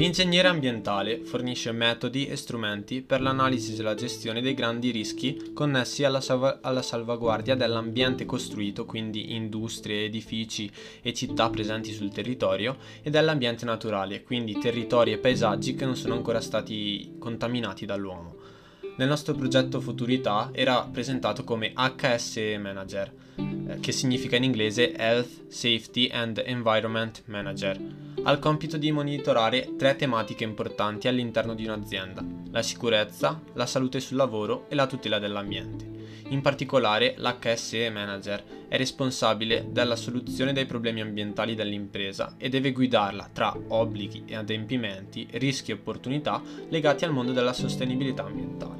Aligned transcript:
L'ingegnere 0.00 0.48
ambientale 0.48 1.18
fornisce 1.26 1.72
metodi 1.72 2.26
e 2.26 2.34
strumenti 2.34 3.02
per 3.02 3.20
l'analisi 3.20 3.76
e 3.76 3.82
la 3.82 3.94
gestione 3.94 4.40
dei 4.40 4.54
grandi 4.54 4.90
rischi 4.92 5.50
connessi 5.52 6.04
alla, 6.04 6.22
salv- 6.22 6.60
alla, 6.62 6.80
salvaguardia 6.80 7.54
dell'ambiente 7.54 8.24
costruito, 8.24 8.86
quindi 8.86 9.34
industrie, 9.34 10.06
edifici 10.06 10.72
e 11.02 11.12
città 11.12 11.50
presenti 11.50 11.92
sul 11.92 12.10
territorio, 12.10 12.78
e 13.02 13.10
dell'ambiente 13.10 13.66
naturale, 13.66 14.22
quindi 14.22 14.58
territori 14.58 15.12
e 15.12 15.18
paesaggi 15.18 15.74
che 15.74 15.84
non 15.84 15.96
sono 15.96 16.14
ancora 16.14 16.40
stati 16.40 17.16
contaminati 17.18 17.84
dall'uomo. 17.84 18.59
Nel 19.00 19.08
nostro 19.08 19.34
progetto 19.34 19.80
Futurità 19.80 20.50
era 20.52 20.82
presentato 20.82 21.42
come 21.42 21.72
HSE 21.72 22.58
Manager, 22.58 23.10
eh, 23.34 23.80
che 23.80 23.92
significa 23.92 24.36
in 24.36 24.44
inglese 24.44 24.92
Health, 24.94 25.48
Safety 25.48 26.10
and 26.12 26.42
Environment 26.44 27.22
Manager. 27.24 27.80
Ha 28.22 28.30
il 28.30 28.38
compito 28.38 28.76
di 28.76 28.92
monitorare 28.92 29.74
tre 29.78 29.96
tematiche 29.96 30.44
importanti 30.44 31.08
all'interno 31.08 31.54
di 31.54 31.64
un'azienda, 31.64 32.22
la 32.50 32.60
sicurezza, 32.60 33.40
la 33.54 33.64
salute 33.64 34.00
sul 34.00 34.18
lavoro 34.18 34.66
e 34.68 34.74
la 34.74 34.86
tutela 34.86 35.18
dell'ambiente. 35.18 35.88
In 36.28 36.42
particolare 36.42 37.14
l'HSE 37.16 37.88
Manager 37.88 38.44
è 38.68 38.76
responsabile 38.76 39.68
della 39.70 39.96
soluzione 39.96 40.52
dei 40.52 40.66
problemi 40.66 41.00
ambientali 41.00 41.54
dell'impresa 41.54 42.34
e 42.36 42.50
deve 42.50 42.72
guidarla 42.72 43.30
tra 43.32 43.56
obblighi 43.68 44.24
e 44.26 44.36
adempimenti, 44.36 45.26
rischi 45.30 45.70
e 45.70 45.74
opportunità 45.74 46.42
legati 46.68 47.06
al 47.06 47.12
mondo 47.12 47.32
della 47.32 47.54
sostenibilità 47.54 48.24
ambientale. 48.24 48.79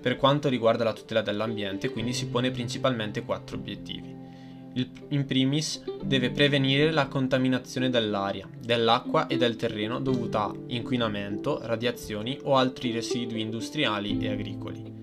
Per 0.00 0.16
quanto 0.16 0.48
riguarda 0.48 0.84
la 0.84 0.92
tutela 0.92 1.22
dell'ambiente, 1.22 1.90
quindi 1.90 2.12
si 2.12 2.28
pone 2.28 2.50
principalmente 2.50 3.24
quattro 3.24 3.56
obiettivi. 3.56 4.16
Il, 4.74 4.90
in 5.08 5.26
primis 5.26 5.82
deve 6.02 6.30
prevenire 6.30 6.92
la 6.92 7.08
contaminazione 7.08 7.90
dell'aria, 7.90 8.48
dell'acqua 8.60 9.26
e 9.26 9.36
del 9.36 9.56
terreno 9.56 9.98
dovuta 9.98 10.44
a 10.44 10.54
inquinamento, 10.68 11.60
radiazioni 11.62 12.38
o 12.44 12.56
altri 12.56 12.92
residui 12.92 13.40
industriali 13.40 14.18
e 14.20 14.30
agricoli. 14.30 14.96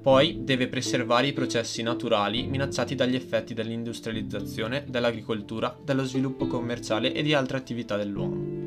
Poi 0.00 0.44
deve 0.44 0.68
preservare 0.68 1.28
i 1.28 1.32
processi 1.32 1.82
naturali 1.82 2.46
minacciati 2.46 2.94
dagli 2.94 3.14
effetti 3.14 3.54
dell'industrializzazione, 3.54 4.84
dell'agricoltura, 4.88 5.76
dello 5.82 6.04
sviluppo 6.04 6.46
commerciale 6.46 7.12
e 7.12 7.22
di 7.22 7.34
altre 7.34 7.56
attività 7.56 7.96
dell'uomo 7.96 8.61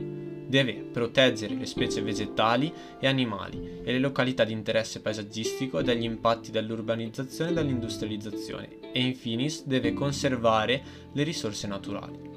deve 0.47 0.73
proteggere 0.73 1.55
le 1.55 1.65
specie 1.65 2.01
vegetali 2.01 2.71
e 2.99 3.07
animali 3.07 3.81
e 3.83 3.91
le 3.91 3.99
località 3.99 4.43
di 4.43 4.53
interesse 4.53 5.01
paesaggistico 5.01 5.81
dagli 5.81 6.03
impatti 6.03 6.51
dell'urbanizzazione 6.51 7.51
e 7.51 7.53
dall'industrializzazione 7.53 8.91
e 8.91 9.01
infine 9.01 9.51
deve 9.65 9.93
conservare 9.93 10.81
le 11.11 11.23
risorse 11.23 11.67
naturali. 11.67 12.33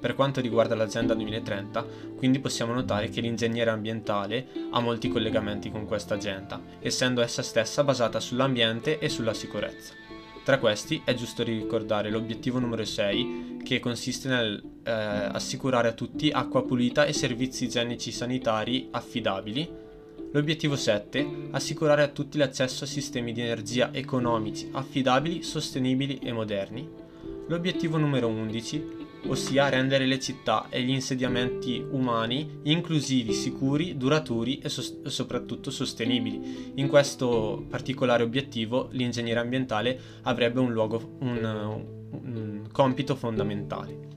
Per 0.00 0.14
quanto 0.14 0.40
riguarda 0.40 0.74
l'Agenda 0.74 1.12
2030, 1.12 1.84
quindi 2.16 2.40
possiamo 2.40 2.72
notare 2.72 3.10
che 3.10 3.20
l'ingegnere 3.20 3.68
ambientale 3.68 4.46
ha 4.70 4.80
molti 4.80 5.08
collegamenti 5.08 5.70
con 5.70 5.84
questa 5.84 6.14
agenda, 6.14 6.60
essendo 6.80 7.20
essa 7.20 7.42
stessa 7.42 7.84
basata 7.84 8.18
sull'ambiente 8.18 8.98
e 8.98 9.10
sulla 9.10 9.34
sicurezza. 9.34 9.99
Tra 10.50 10.58
questi 10.58 11.00
è 11.04 11.14
giusto 11.14 11.44
ricordare 11.44 12.10
l'obiettivo 12.10 12.58
numero 12.58 12.84
6 12.84 13.58
che 13.62 13.78
consiste 13.78 14.26
nel 14.26 14.60
eh, 14.82 14.90
assicurare 14.90 15.86
a 15.86 15.92
tutti 15.92 16.28
acqua 16.30 16.64
pulita 16.64 17.04
e 17.04 17.12
servizi 17.12 17.66
igienici 17.66 18.10
sanitari 18.10 18.88
affidabili. 18.90 19.70
L'obiettivo 20.32 20.74
7 20.74 21.50
assicurare 21.52 22.02
a 22.02 22.08
tutti 22.08 22.36
l'accesso 22.36 22.82
a 22.82 22.88
sistemi 22.88 23.30
di 23.30 23.42
energia 23.42 23.90
economici, 23.92 24.68
affidabili, 24.72 25.44
sostenibili 25.44 26.18
e 26.18 26.32
moderni. 26.32 26.88
L'obiettivo 27.46 27.96
numero 27.96 28.26
11 28.26 28.99
ossia 29.26 29.68
rendere 29.68 30.06
le 30.06 30.18
città 30.18 30.66
e 30.70 30.82
gli 30.82 30.90
insediamenti 30.90 31.84
umani 31.90 32.60
inclusivi, 32.64 33.32
sicuri, 33.32 33.96
duraturi 33.96 34.58
e 34.58 34.68
so- 34.68 35.08
soprattutto 35.08 35.70
sostenibili. 35.70 36.72
In 36.74 36.88
questo 36.88 37.64
particolare 37.68 38.22
obiettivo 38.22 38.88
l'ingegnere 38.92 39.40
ambientale 39.40 39.98
avrebbe 40.22 40.60
un, 40.60 40.72
luogo, 40.72 41.16
un, 41.20 41.84
un 42.10 42.62
compito 42.72 43.14
fondamentale. 43.14 44.08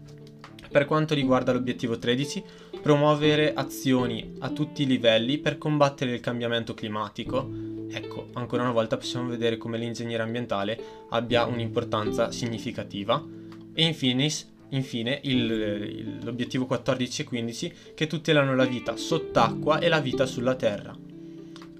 Per 0.73 0.85
quanto 0.85 1.13
riguarda 1.13 1.53
l'obiettivo 1.53 1.99
13, 1.99 2.43
promuovere 2.81 3.53
azioni 3.53 4.33
a 4.39 4.49
tutti 4.49 4.81
i 4.81 4.87
livelli 4.87 5.37
per 5.37 5.59
combattere 5.59 6.13
il 6.13 6.19
cambiamento 6.19 6.73
climatico. 6.73 7.47
Ecco, 7.89 8.29
ancora 8.33 8.63
una 8.63 8.71
volta 8.71 8.97
possiamo 8.97 9.29
vedere 9.29 9.57
come 9.57 9.77
l'ingegnere 9.77 10.23
ambientale 10.23 11.05
abbia 11.09 11.45
un'importanza 11.45 12.31
significativa. 12.31 13.23
E 13.75 13.85
infine 13.85 14.27
infine 14.73 15.19
il, 15.23 16.19
l'obiettivo 16.23 16.65
14 16.65 17.21
e 17.21 17.25
15 17.25 17.73
che 17.95 18.07
tutelano 18.07 18.55
la 18.55 18.65
vita 18.65 18.95
sott'acqua 18.95 19.79
e 19.79 19.87
la 19.87 19.99
vita 19.99 20.25
sulla 20.25 20.55
terra. 20.55 20.95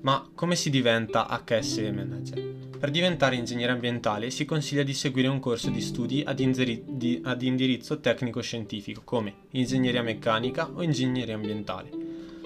Ma 0.01 0.29
come 0.33 0.55
si 0.55 0.69
diventa 0.69 1.27
HSE 1.45 1.91
Manager? 1.91 2.51
Per 2.77 2.91
diventare 2.91 3.35
ingegnere 3.35 3.71
ambientale 3.71 4.29
si 4.29 4.43
consiglia 4.43 4.83
di 4.83 4.93
seguire 4.93 5.29
un 5.29 5.39
corso 5.39 5.69
di 5.69 5.79
studi 5.79 6.21
ad, 6.25 6.39
inzeri- 6.41 6.83
di, 6.85 7.21
ad 7.23 7.41
indirizzo 7.41 8.01
tecnico-scientifico 8.01 9.01
come 9.05 9.33
ingegneria 9.51 10.03
meccanica 10.03 10.69
o 10.73 10.83
ingegneria 10.83 11.35
ambientale. 11.35 11.89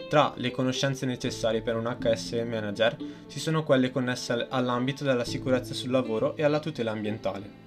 Tra 0.07 0.33
le 0.37 0.51
conoscenze 0.51 1.07
necessarie 1.07 1.61
per 1.61 1.75
un 1.75 1.93
HSE 1.99 2.43
Manager 2.43 2.95
ci 3.27 3.39
sono 3.39 3.63
quelle 3.63 3.89
connesse 3.89 4.45
all'ambito 4.47 5.03
della 5.03 5.25
sicurezza 5.25 5.73
sul 5.73 5.89
lavoro 5.89 6.35
e 6.35 6.43
alla 6.43 6.59
tutela 6.59 6.91
ambientale 6.91 7.66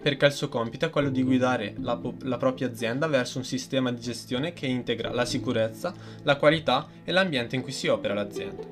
perché 0.00 0.26
il 0.26 0.32
suo 0.32 0.48
compito 0.48 0.86
è 0.86 0.90
quello 0.90 1.10
di 1.10 1.22
guidare 1.22 1.74
la, 1.78 2.00
la, 2.22 2.36
propria 2.36 2.68
azienda 2.68 3.06
verso 3.06 3.38
un 3.38 3.44
sistema 3.44 3.90
di 3.92 4.00
gestione 4.00 4.52
che 4.52 4.66
integra 4.66 5.10
la 5.10 5.24
sicurezza, 5.24 5.94
la 6.22 6.36
qualità 6.36 6.88
e 7.04 7.12
l'ambiente 7.12 7.56
in 7.56 7.62
cui 7.62 7.72
si 7.72 7.88
opera 7.88 8.14
l'azienda. 8.14 8.62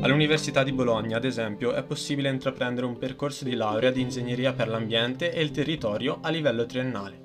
All'Università 0.00 0.62
di 0.64 0.72
Bologna, 0.72 1.16
ad 1.16 1.24
esempio, 1.24 1.72
è 1.72 1.82
possibile 1.84 2.28
intraprendere 2.28 2.86
un 2.86 2.98
percorso 2.98 3.44
di 3.44 3.54
laurea 3.54 3.90
di 3.90 4.00
ingegneria 4.00 4.52
per 4.52 4.68
l'ambiente 4.68 5.32
e 5.32 5.40
il 5.40 5.52
territorio 5.52 6.18
a 6.20 6.30
livello 6.30 6.66
triennale. 6.66 7.23